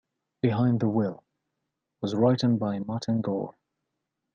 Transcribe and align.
"Behind 0.41 0.79
the 0.79 0.89
Wheel" 0.89 1.23
was 2.01 2.15
written 2.15 2.57
by 2.57 2.79
Martin 2.79 3.21
Gore. 3.21 3.53